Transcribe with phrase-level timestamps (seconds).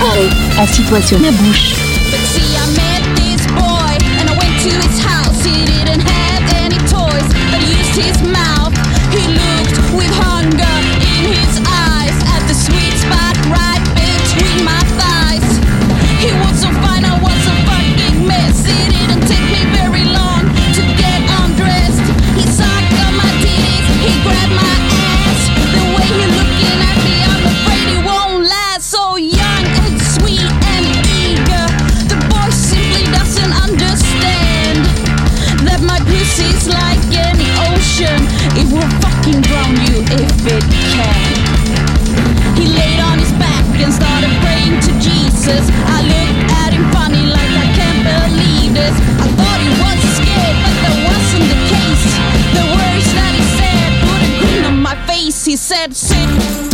[0.00, 1.83] Allez, assis-toi sur ma bouche.
[55.56, 56.73] said, Sit.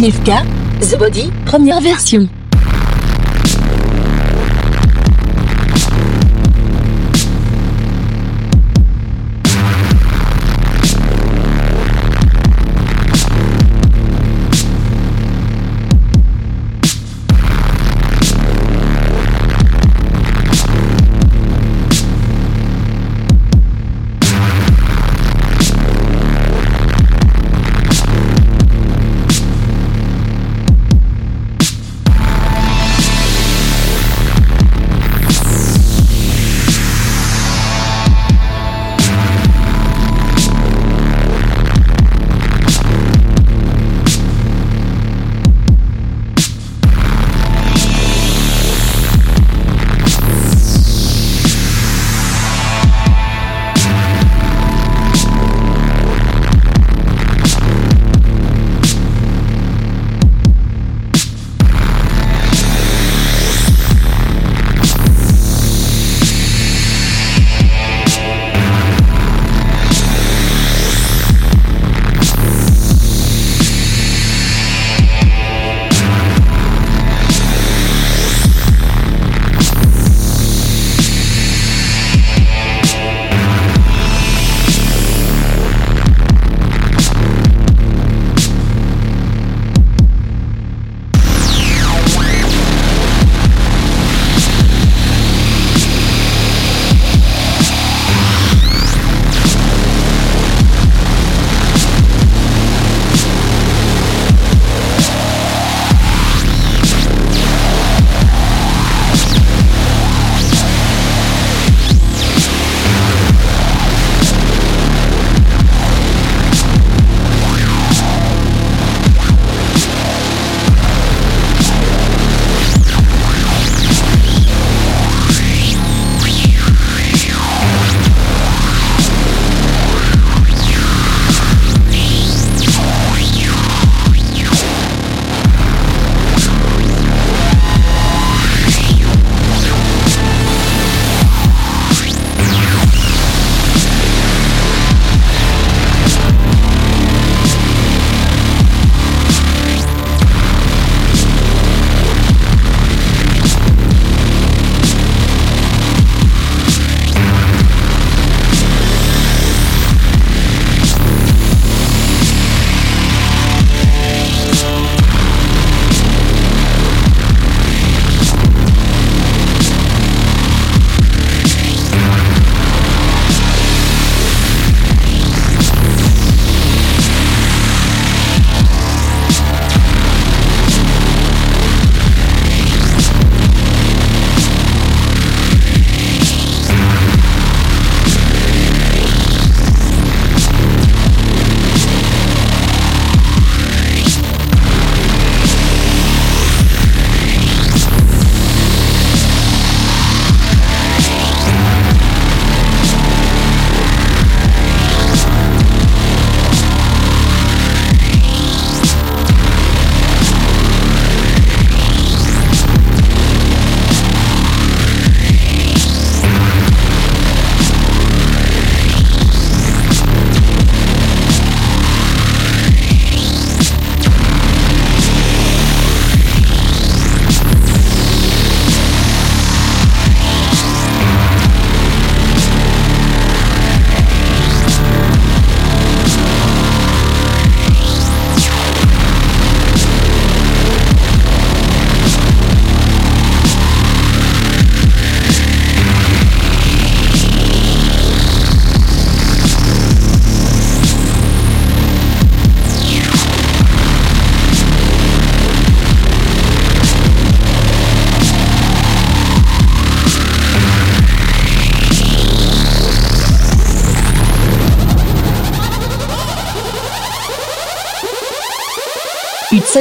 [0.00, 0.44] Gifka,
[0.80, 2.26] The Body, première version.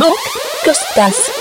[0.00, 0.16] Mock
[0.64, 1.39] Costas.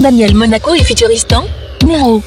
[0.00, 1.44] Daniel Monaco et Futuristan,
[1.86, 2.22] Nero.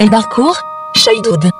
[0.00, 0.56] El Barcourt,
[0.94, 1.59] Chaidoud.